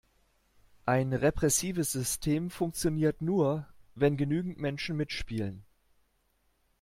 [0.87, 5.63] Ein repressives System funktioniert nur, wenn genügend Menschen mitspielen.